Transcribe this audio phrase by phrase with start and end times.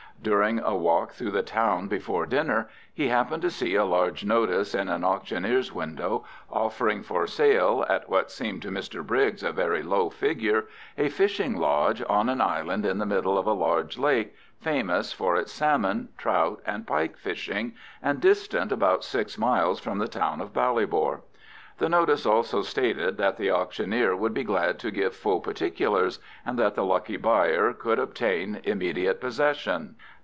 [0.23, 4.75] During a walk through the town before dinner, he happened to see a large notice
[4.75, 9.81] in an auctioneer's window, offering for sale, at what seemed to Mr Briggs a very
[9.81, 14.35] low figure, a fishing lodge on an island in the middle of a large lake,
[14.59, 17.73] famous for its salmon, trout, and pike fishing,
[18.03, 21.21] and distant about six miles from the town of Ballybor.
[21.79, 26.59] The notice also stated that the auctioneer would be glad to give full particulars, and
[26.59, 29.95] that the lucky buyer could obtain immediate possession.